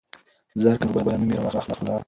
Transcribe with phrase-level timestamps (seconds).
[0.61, 1.91] زر کوه نورګله نوم يې راته واخله.